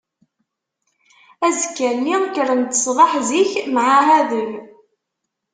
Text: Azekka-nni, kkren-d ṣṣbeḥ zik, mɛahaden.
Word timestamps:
Azekka-nni, 1.45 2.15
kkren-d 2.25 2.71
ṣṣbeḥ 2.81 3.11
zik, 3.29 3.51
mɛahaden. 3.73 4.51